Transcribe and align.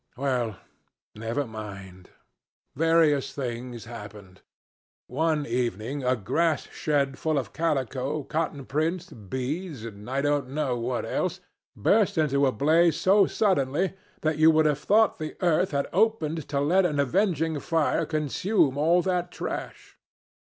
Well, 0.17 0.55
never 1.13 1.45
mind. 1.45 2.09
Various 2.75 3.33
things 3.35 3.85
happened. 3.85 4.41
One 5.05 5.45
evening 5.45 6.03
a 6.03 6.15
grass 6.15 6.65
shed 6.71 7.19
full 7.19 7.37
of 7.37 7.53
calico, 7.53 8.23
cotton 8.23 8.65
prints, 8.65 9.11
beads, 9.11 9.85
and 9.85 10.09
I 10.09 10.21
don't 10.21 10.49
know 10.49 10.75
what 10.75 11.05
else, 11.05 11.39
burst 11.75 12.17
into 12.17 12.47
a 12.47 12.51
blaze 12.51 12.99
so 12.99 13.27
suddenly 13.27 13.93
that 14.21 14.39
you 14.39 14.49
would 14.49 14.65
have 14.65 14.79
thought 14.79 15.19
the 15.19 15.35
earth 15.39 15.69
had 15.69 15.85
opened 15.93 16.49
to 16.49 16.59
let 16.59 16.83
an 16.83 16.99
avenging 16.99 17.59
fire 17.59 18.07
consume 18.07 18.79
all 18.79 19.03
that 19.03 19.29
trash. 19.29 19.99